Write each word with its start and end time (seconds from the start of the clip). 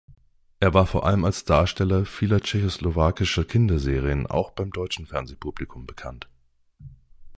Er 0.59 0.73
war 0.73 0.87
vor 0.87 1.05
allem 1.05 1.25
als 1.25 1.45
Darsteller 1.45 2.05
vieler 2.07 2.41
tschechoslowakischer 2.41 3.45
Kinderserien 3.45 4.25
auch 4.25 4.49
beim 4.49 4.71
deutschen 4.71 5.05
Fernsehpublikum 5.05 5.85
bekannt. 5.85 6.27